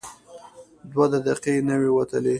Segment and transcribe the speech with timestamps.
[0.91, 2.29] دوه دقیقې نه وې وتلې.